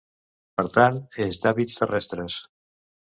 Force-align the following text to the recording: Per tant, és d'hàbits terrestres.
Per 0.59 0.63
tant, 0.77 0.97
és 1.27 1.39
d'hàbits 1.43 1.77
terrestres. 1.83 2.39